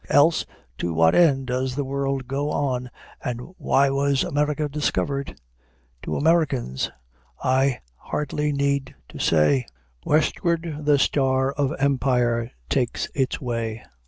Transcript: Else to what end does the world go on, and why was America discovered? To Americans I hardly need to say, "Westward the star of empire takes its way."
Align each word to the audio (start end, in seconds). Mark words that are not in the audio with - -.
Else 0.09 0.47
to 0.79 0.95
what 0.95 1.13
end 1.13 1.45
does 1.45 1.75
the 1.75 1.83
world 1.85 2.27
go 2.27 2.49
on, 2.49 2.89
and 3.23 3.39
why 3.59 3.91
was 3.91 4.23
America 4.23 4.67
discovered? 4.67 5.39
To 6.01 6.17
Americans 6.17 6.89
I 7.43 7.81
hardly 7.97 8.51
need 8.51 8.95
to 9.09 9.19
say, 9.19 9.67
"Westward 10.03 10.79
the 10.85 10.97
star 10.97 11.51
of 11.51 11.75
empire 11.77 12.49
takes 12.67 13.09
its 13.13 13.39
way." 13.39 13.83